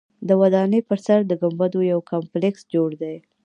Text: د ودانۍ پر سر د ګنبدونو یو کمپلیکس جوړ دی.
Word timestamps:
د 0.27 0.29
ودانۍ 0.41 0.81
پر 0.89 0.99
سر 1.05 1.19
د 1.27 1.31
ګنبدونو 1.41 1.85
یو 1.93 1.99
کمپلیکس 2.11 2.61
جوړ 2.73 2.89
دی. 3.01 3.15